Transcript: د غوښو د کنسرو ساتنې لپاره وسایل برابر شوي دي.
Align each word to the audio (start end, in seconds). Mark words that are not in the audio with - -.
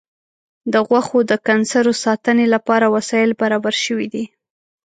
د 0.73 0.75
غوښو 0.87 1.19
د 1.31 1.33
کنسرو 1.47 1.93
ساتنې 2.03 2.45
لپاره 2.55 2.85
وسایل 2.95 3.31
برابر 3.41 3.73
شوي 3.85 4.07
دي. 4.13 4.23